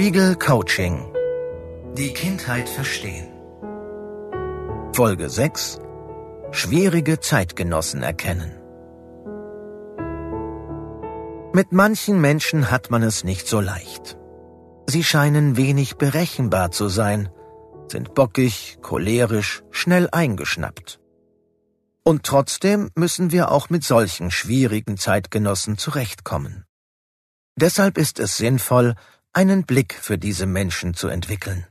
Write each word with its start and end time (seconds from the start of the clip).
Spiegel 0.00 0.34
Coaching. 0.34 1.12
Die 1.94 2.14
Kindheit 2.14 2.70
verstehen. 2.70 3.28
Folge 4.94 5.28
6. 5.28 5.78
Schwierige 6.52 7.20
Zeitgenossen 7.20 8.02
erkennen. 8.02 8.50
Mit 11.52 11.72
manchen 11.72 12.18
Menschen 12.18 12.70
hat 12.70 12.90
man 12.90 13.02
es 13.02 13.24
nicht 13.24 13.46
so 13.46 13.60
leicht. 13.60 14.16
Sie 14.86 15.04
scheinen 15.04 15.58
wenig 15.58 15.98
berechenbar 15.98 16.70
zu 16.70 16.88
sein, 16.88 17.28
sind 17.88 18.14
bockig, 18.14 18.78
cholerisch, 18.80 19.62
schnell 19.70 20.08
eingeschnappt. 20.10 20.98
Und 22.04 22.22
trotzdem 22.22 22.88
müssen 22.94 23.32
wir 23.32 23.50
auch 23.50 23.68
mit 23.68 23.84
solchen 23.84 24.30
schwierigen 24.30 24.96
Zeitgenossen 24.96 25.76
zurechtkommen. 25.76 26.64
Deshalb 27.56 27.98
ist 27.98 28.18
es 28.18 28.38
sinnvoll, 28.38 28.94
einen 29.32 29.64
Blick 29.64 29.94
für 29.94 30.18
diese 30.18 30.46
Menschen 30.46 30.94
zu 30.94 31.06
entwickeln. 31.08 31.66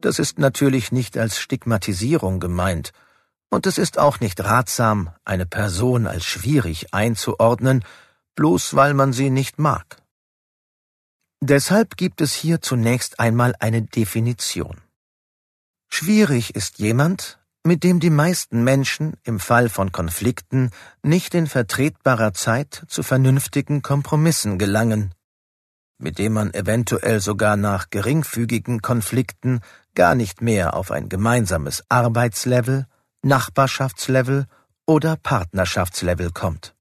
Das 0.00 0.18
ist 0.18 0.38
natürlich 0.38 0.90
nicht 0.92 1.18
als 1.18 1.38
Stigmatisierung 1.38 2.40
gemeint, 2.40 2.92
und 3.50 3.66
es 3.66 3.78
ist 3.78 3.98
auch 3.98 4.20
nicht 4.20 4.42
ratsam, 4.42 5.10
eine 5.24 5.46
Person 5.46 6.06
als 6.06 6.24
schwierig 6.24 6.92
einzuordnen, 6.92 7.84
bloß 8.34 8.74
weil 8.74 8.94
man 8.94 9.12
sie 9.12 9.30
nicht 9.30 9.58
mag. 9.58 10.02
Deshalb 11.40 11.96
gibt 11.96 12.20
es 12.20 12.32
hier 12.32 12.62
zunächst 12.62 13.20
einmal 13.20 13.54
eine 13.60 13.82
Definition. 13.82 14.80
Schwierig 15.88 16.56
ist 16.56 16.78
jemand, 16.78 17.38
mit 17.66 17.82
dem 17.82 17.98
die 17.98 18.10
meisten 18.10 18.62
Menschen 18.62 19.14
im 19.24 19.40
Fall 19.40 19.70
von 19.70 19.90
Konflikten 19.90 20.70
nicht 21.02 21.34
in 21.34 21.46
vertretbarer 21.46 22.34
Zeit 22.34 22.84
zu 22.88 23.02
vernünftigen 23.02 23.80
Kompromissen 23.80 24.58
gelangen, 24.58 25.14
mit 25.98 26.18
dem 26.18 26.34
man 26.34 26.52
eventuell 26.52 27.20
sogar 27.20 27.56
nach 27.56 27.88
geringfügigen 27.88 28.82
Konflikten 28.82 29.60
gar 29.94 30.14
nicht 30.14 30.42
mehr 30.42 30.74
auf 30.74 30.90
ein 30.90 31.08
gemeinsames 31.08 31.82
Arbeitslevel, 31.88 32.86
Nachbarschaftslevel 33.22 34.46
oder 34.86 35.16
Partnerschaftslevel 35.16 36.32
kommt. 36.32 36.74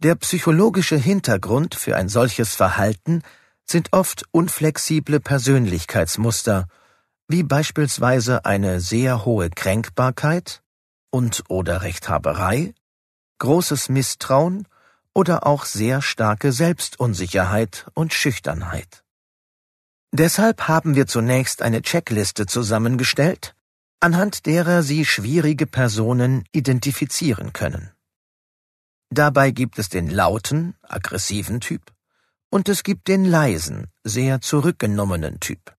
Der 0.00 0.14
psychologische 0.16 0.96
Hintergrund 0.96 1.74
für 1.74 1.96
ein 1.96 2.10
solches 2.10 2.54
Verhalten 2.54 3.22
sind 3.64 3.94
oft 3.94 4.24
unflexible 4.30 5.20
Persönlichkeitsmuster, 5.20 6.68
wie 7.28 7.42
beispielsweise 7.42 8.46
eine 8.46 8.80
sehr 8.80 9.26
hohe 9.26 9.50
Kränkbarkeit 9.50 10.62
und 11.10 11.44
oder 11.48 11.82
Rechthaberei, 11.82 12.74
großes 13.38 13.90
Misstrauen 13.90 14.66
oder 15.14 15.46
auch 15.46 15.66
sehr 15.66 16.00
starke 16.00 16.52
Selbstunsicherheit 16.52 17.86
und 17.94 18.14
Schüchternheit. 18.14 19.04
Deshalb 20.10 20.68
haben 20.68 20.94
wir 20.94 21.06
zunächst 21.06 21.60
eine 21.60 21.82
Checkliste 21.82 22.46
zusammengestellt, 22.46 23.54
anhand 24.00 24.46
derer 24.46 24.82
Sie 24.82 25.04
schwierige 25.04 25.66
Personen 25.66 26.44
identifizieren 26.52 27.52
können. 27.52 27.90
Dabei 29.10 29.50
gibt 29.50 29.78
es 29.78 29.90
den 29.90 30.08
lauten, 30.08 30.76
aggressiven 30.82 31.60
Typ 31.60 31.82
und 32.50 32.70
es 32.70 32.82
gibt 32.82 33.08
den 33.08 33.26
leisen, 33.26 33.88
sehr 34.04 34.40
zurückgenommenen 34.40 35.40
Typ. 35.40 35.77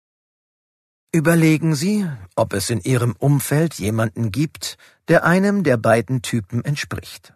Überlegen 1.11 1.75
Sie, 1.75 2.07
ob 2.37 2.53
es 2.53 2.69
in 2.69 2.81
Ihrem 2.81 3.17
Umfeld 3.19 3.75
jemanden 3.75 4.31
gibt, 4.31 4.77
der 5.09 5.25
einem 5.25 5.65
der 5.65 5.79
beiden 5.79 6.21
Typen 6.21 6.63
entspricht. 6.63 7.33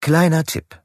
Kleiner 0.00 0.42
Tipp. 0.42 0.82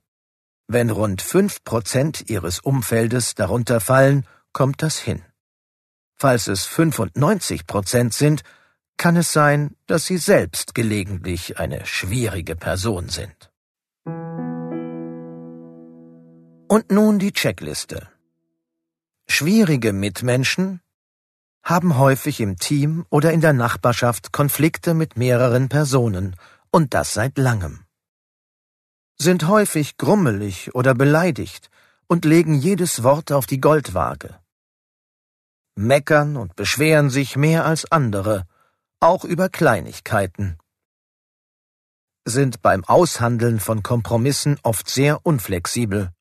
Wenn 0.68 0.92
rund 0.92 1.24
fünf 1.24 1.64
Prozent 1.64 2.30
Ihres 2.30 2.60
Umfeldes 2.60 3.34
darunter 3.34 3.80
fallen, 3.80 4.28
kommt 4.54 4.84
das 4.84 5.00
hin. 5.00 5.24
Falls 6.16 6.48
es 6.48 6.66
95 6.66 7.66
Prozent 7.66 8.14
sind, 8.14 8.44
kann 8.98 9.16
es 9.16 9.34
sein, 9.34 9.76
dass 9.88 10.06
Sie 10.06 10.18
selbst 10.18 10.76
gelegentlich 10.76 11.58
eine 11.58 11.88
schwierige 11.88 12.56
Person 12.56 13.10
sind. 13.10 13.52
Und 16.68 16.92
nun 16.92 17.18
die 17.18 17.32
Checkliste. 17.32 18.08
Schwierige 19.28 19.92
Mitmenschen 19.94 20.82
haben 21.68 21.98
häufig 21.98 22.40
im 22.40 22.56
Team 22.56 23.06
oder 23.10 23.34
in 23.34 23.42
der 23.42 23.52
Nachbarschaft 23.52 24.32
Konflikte 24.32 24.94
mit 24.94 25.18
mehreren 25.18 25.68
Personen, 25.68 26.38
und 26.72 26.94
das 26.94 27.14
seit 27.14 27.38
langem. 27.38 27.84
Sind 29.18 29.50
häufig 29.50 29.98
grummelig 29.98 30.74
oder 30.76 30.96
beleidigt 30.96 31.70
und 32.08 32.24
legen 32.24 32.56
jedes 32.56 33.04
Wort 33.04 33.34
auf 33.34 33.48
die 33.48 33.60
Goldwaage. 33.60 34.40
Meckern 35.76 36.38
und 36.38 36.56
beschweren 36.56 37.10
sich 37.10 37.36
mehr 37.36 37.66
als 37.66 37.92
andere, 37.92 38.48
auch 39.02 39.26
über 39.26 39.50
Kleinigkeiten. 39.50 40.58
Sind 42.24 42.62
beim 42.62 42.86
Aushandeln 42.86 43.60
von 43.60 43.84
Kompromissen 43.84 44.58
oft 44.64 44.90
sehr 44.90 45.26
unflexibel. 45.26 46.12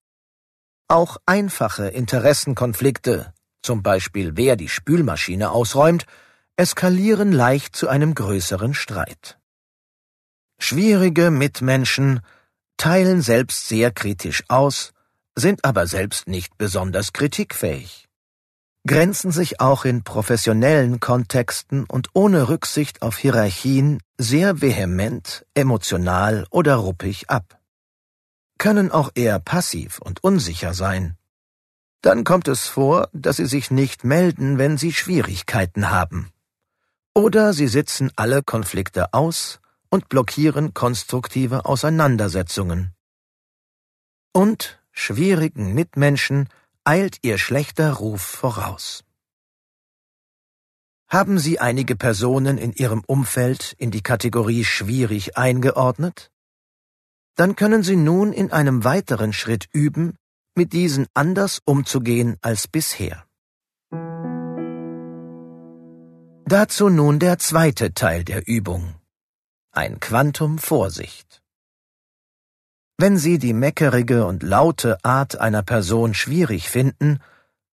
Auch 0.89 1.19
einfache 1.25 1.87
Interessenkonflikte 1.87 3.33
zum 3.67 3.83
Beispiel 3.83 4.37
wer 4.37 4.57
die 4.57 4.69
Spülmaschine 4.69 5.51
ausräumt, 5.51 6.07
eskalieren 6.57 7.33
leicht 7.33 7.77
zu 7.77 7.89
einem 7.89 8.15
größeren 8.15 8.73
Streit. 8.73 9.39
Schwierige 10.59 11.31
Mitmenschen 11.31 12.21
teilen 12.79 13.21
selbst 13.21 13.69
sehr 13.69 13.91
kritisch 13.91 14.45
aus, 14.49 14.93
sind 15.35 15.65
aber 15.65 15.87
selbst 15.87 16.29
nicht 16.29 16.57
besonders 16.57 17.13
kritikfähig, 17.13 18.09
grenzen 18.87 19.33
sich 19.33 19.61
auch 19.61 19.85
in 19.85 20.05
professionellen 20.05 21.01
Kontexten 21.01 21.85
und 21.85 22.09
ohne 22.15 22.49
Rücksicht 22.49 23.03
auf 23.03 23.19
Hierarchien 23.19 24.01
sehr 24.17 24.63
vehement, 24.63 25.45
emotional 25.55 26.47
oder 26.51 26.77
ruppig 26.77 27.29
ab, 27.29 27.59
können 28.59 28.91
auch 28.91 29.11
eher 29.15 29.41
passiv 29.41 29.99
und 29.99 30.25
unsicher 30.25 30.73
sein, 30.73 31.19
dann 32.07 32.23
kommt 32.23 32.47
es 32.47 32.69
vor, 32.69 33.09
dass 33.13 33.39
sie 33.39 33.47
sich 33.47 33.73
nicht 33.73 34.05
melden, 34.05 34.59
wenn 34.59 34.79
sie 34.79 34.93
Schwierigkeiten 34.93 35.91
haben. 35.91 36.31
Oder 37.15 37.53
sie 37.53 37.67
sitzen 37.67 38.13
alle 38.15 38.45
Konflikte 38.45 39.13
aus 39.13 39.59
und 39.91 40.09
blockieren 40.09 40.73
konstruktive 40.73 41.65
Auseinandersetzungen. 41.65 42.93
Und 44.33 44.81
schwierigen 44.93 45.75
Mitmenschen 45.75 46.49
eilt 46.85 47.19
ihr 47.23 47.39
schlechter 47.39 47.95
Ruf 47.95 48.23
voraus. 48.23 49.03
Haben 51.09 51.41
Sie 51.41 51.59
einige 51.59 51.97
Personen 51.97 52.57
in 52.57 52.73
Ihrem 52.73 53.03
Umfeld 53.05 53.75
in 53.79 53.91
die 53.91 54.03
Kategorie 54.03 54.65
schwierig 54.65 55.37
eingeordnet? 55.37 56.31
Dann 57.35 57.57
können 57.57 57.83
Sie 57.83 57.97
nun 57.97 58.33
in 58.33 58.53
einem 58.53 58.85
weiteren 58.85 59.33
Schritt 59.33 59.69
üben, 59.73 60.17
mit 60.57 60.73
diesen 60.73 61.07
anders 61.15 61.61
umzugehen 61.65 62.37
als 62.41 62.67
bisher. 62.67 63.25
Dazu 66.49 66.89
nun 66.89 67.19
der 67.19 67.39
zweite 67.39 67.93
Teil 67.93 68.25
der 68.25 68.47
Übung. 68.47 68.95
Ein 69.73 70.01
Quantum 70.01 70.59
Vorsicht. 70.59 71.43
Wenn 72.99 73.19
Sie 73.19 73.39
die 73.39 73.53
meckerige 73.53 74.25
und 74.25 74.43
laute 74.43 75.05
Art 75.05 75.39
einer 75.39 75.63
Person 75.63 76.15
schwierig 76.15 76.71
finden, 76.71 77.21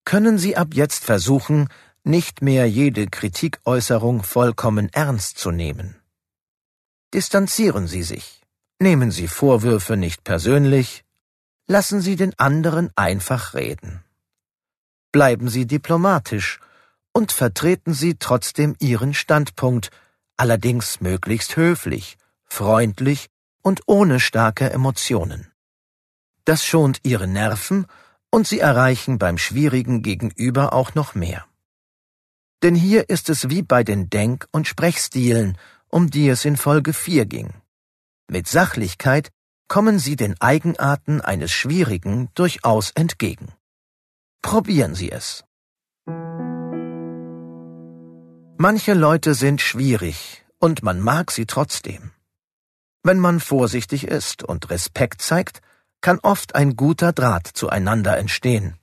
können 0.04 0.36
Sie 0.36 0.56
ab 0.56 0.74
jetzt 0.74 1.04
versuchen, 1.04 1.68
nicht 2.02 2.42
mehr 2.42 2.68
jede 2.68 3.06
Kritikäußerung 3.06 4.22
vollkommen 4.22 4.90
ernst 4.92 5.38
zu 5.38 5.50
nehmen. 5.50 5.96
Distanzieren 7.14 7.86
Sie 7.86 8.02
sich. 8.02 8.42
Nehmen 8.78 9.10
Sie 9.10 9.28
Vorwürfe 9.28 9.96
nicht 9.96 10.24
persönlich, 10.24 11.04
Lassen 11.66 12.02
Sie 12.02 12.16
den 12.16 12.38
anderen 12.38 12.90
einfach 12.94 13.54
reden. 13.54 14.04
Bleiben 15.12 15.48
Sie 15.48 15.66
diplomatisch 15.66 16.60
und 17.12 17.32
vertreten 17.32 17.94
Sie 17.94 18.16
trotzdem 18.16 18.76
Ihren 18.80 19.14
Standpunkt, 19.14 19.90
allerdings 20.36 21.00
möglichst 21.00 21.56
höflich, 21.56 22.18
freundlich 22.44 23.28
und 23.62 23.80
ohne 23.86 24.20
starke 24.20 24.68
Emotionen. 24.70 25.50
Das 26.44 26.66
schont 26.66 27.00
Ihre 27.02 27.26
Nerven 27.26 27.86
und 28.30 28.46
Sie 28.46 28.60
erreichen 28.60 29.18
beim 29.18 29.38
schwierigen 29.38 30.02
Gegenüber 30.02 30.74
auch 30.74 30.94
noch 30.94 31.14
mehr. 31.14 31.46
Denn 32.62 32.74
hier 32.74 33.08
ist 33.08 33.30
es 33.30 33.48
wie 33.48 33.62
bei 33.62 33.84
den 33.84 34.10
Denk- 34.10 34.48
und 34.50 34.68
Sprechstilen, 34.68 35.56
um 35.88 36.10
die 36.10 36.28
es 36.28 36.44
in 36.44 36.58
Folge 36.58 36.92
4 36.92 37.24
ging. 37.24 37.54
Mit 38.28 38.48
Sachlichkeit 38.48 39.30
kommen 39.68 39.98
Sie 39.98 40.16
den 40.16 40.40
Eigenarten 40.40 41.20
eines 41.20 41.52
Schwierigen 41.52 42.28
durchaus 42.34 42.90
entgegen. 42.90 43.52
Probieren 44.42 44.94
Sie 44.94 45.10
es. 45.10 45.44
Manche 48.56 48.94
Leute 48.94 49.34
sind 49.34 49.60
schwierig 49.60 50.44
und 50.58 50.82
man 50.82 51.00
mag 51.00 51.30
sie 51.30 51.44
trotzdem. 51.44 52.12
Wenn 53.02 53.18
man 53.18 53.40
vorsichtig 53.40 54.04
ist 54.06 54.42
und 54.42 54.70
Respekt 54.70 55.20
zeigt, 55.20 55.60
kann 56.00 56.18
oft 56.22 56.54
ein 56.54 56.76
guter 56.76 57.12
Draht 57.12 57.46
zueinander 57.46 58.16
entstehen. 58.16 58.78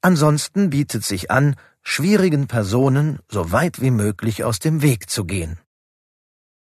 Ansonsten 0.00 0.70
bietet 0.70 1.04
sich 1.04 1.30
an, 1.30 1.56
schwierigen 1.82 2.46
Personen 2.46 3.18
so 3.28 3.52
weit 3.52 3.80
wie 3.80 3.90
möglich 3.90 4.42
aus 4.42 4.58
dem 4.58 4.82
Weg 4.82 5.10
zu 5.10 5.24
gehen. 5.24 5.58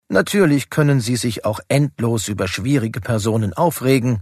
Natürlich 0.07 0.69
können 0.69 1.01
Sie 1.01 1.15
sich 1.15 1.45
auch 1.45 1.59
endlos 1.67 2.27
über 2.27 2.47
schwierige 2.47 3.01
Personen 3.01 3.53
aufregen, 3.53 4.21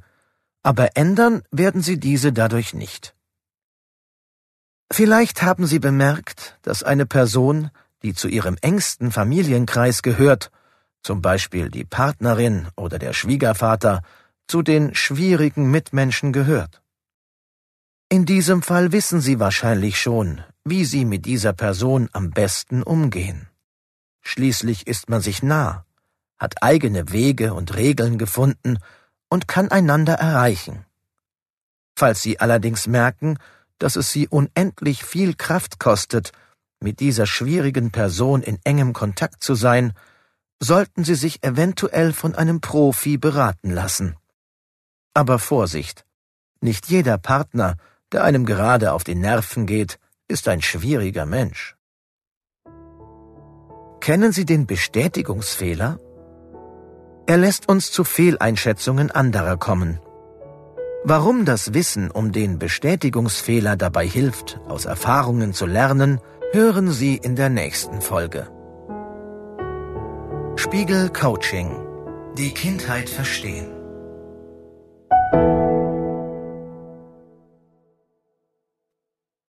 aber 0.64 0.96
ändern 0.96 1.44
werden 1.52 1.82
Sie 1.82 2.00
diese 2.00 2.32
dadurch 2.32 2.74
nicht. 2.74 3.16
Vielleicht 4.92 5.42
haben 5.42 5.66
Sie 5.66 5.80
bemerkt, 5.80 6.58
dass 6.62 6.84
eine 6.84 7.06
Person, 7.06 7.70
die 8.02 8.14
zu 8.14 8.28
Ihrem 8.28 8.58
engsten 8.62 9.12
Familienkreis 9.12 10.04
gehört, 10.04 10.52
zum 11.02 11.22
Beispiel 11.22 11.70
die 11.70 11.84
Partnerin 11.84 12.70
oder 12.78 12.98
der 12.98 13.14
Schwiegervater, 13.14 14.02
zu 14.48 14.62
den 14.62 14.96
schwierigen 14.96 15.70
Mitmenschen 15.70 16.32
gehört. 16.32 16.82
In 18.10 18.26
diesem 18.26 18.62
Fall 18.62 18.92
wissen 18.92 19.20
Sie 19.20 19.40
wahrscheinlich 19.40 20.00
schon, 20.00 20.42
wie 20.64 20.86
Sie 20.86 21.04
mit 21.04 21.26
dieser 21.26 21.54
Person 21.54 22.10
am 22.14 22.30
besten 22.30 22.84
umgehen. 22.84 23.50
Schließlich 24.24 24.88
ist 24.88 25.10
man 25.10 25.22
sich 25.22 25.44
nah, 25.44 25.86
hat 26.40 26.64
eigene 26.64 27.12
Wege 27.12 27.54
und 27.54 27.76
Regeln 27.76 28.18
gefunden 28.18 28.80
und 29.30 29.48
kann 29.48 29.70
einander 29.70 30.14
erreichen. 30.14 30.86
Falls 31.96 32.22
Sie 32.22 32.40
allerdings 32.40 32.88
merken, 32.88 33.38
dass 33.78 33.96
es 33.96 34.12
Sie 34.12 34.28
unendlich 34.28 35.04
viel 35.04 35.36
Kraft 35.36 35.80
kostet, 35.80 36.32
mit 36.80 37.00
dieser 37.00 37.28
schwierigen 37.28 37.92
Person 37.92 38.42
in 38.42 38.60
engem 38.64 38.94
Kontakt 38.94 39.44
zu 39.44 39.56
sein, 39.56 39.94
sollten 40.60 41.04
Sie 41.04 41.16
sich 41.16 41.44
eventuell 41.44 42.14
von 42.14 42.36
einem 42.36 42.62
Profi 42.62 43.18
beraten 43.18 43.70
lassen. 43.70 44.16
Aber 45.14 45.38
Vorsicht! 45.38 46.06
Nicht 46.62 46.88
jeder 46.88 47.18
Partner, 47.18 47.76
der 48.14 48.24
einem 48.24 48.46
gerade 48.46 48.94
auf 48.94 49.04
die 49.04 49.16
Nerven 49.16 49.66
geht, 49.66 50.00
ist 50.30 50.48
ein 50.48 50.62
schwieriger 50.62 51.26
Mensch. 51.26 51.76
Kennen 54.04 54.34
Sie 54.34 54.44
den 54.44 54.68
Bestätigungsfehler? 54.68 55.98
Er 57.26 57.38
lässt 57.38 57.70
uns 57.70 57.90
zu 57.90 58.04
Fehleinschätzungen 58.04 59.12
anderer 59.12 59.56
kommen. 59.56 59.98
Warum 61.06 61.46
das 61.46 61.74
Wissen 61.74 62.12
um 62.12 62.34
den 62.34 62.60
Bestätigungsfehler 62.60 63.78
dabei 63.78 64.06
hilft, 64.06 64.60
aus 64.68 64.84
Erfahrungen 64.84 65.54
zu 65.54 65.66
lernen, 65.66 66.20
hören 66.52 66.92
Sie 66.92 67.16
in 67.16 67.38
der 67.38 67.48
nächsten 67.48 68.02
Folge. 68.02 68.50
Spiegel 70.58 71.08
Coaching. 71.08 71.70
Die 72.38 72.54
Kindheit 72.54 73.10
verstehen. 73.10 73.72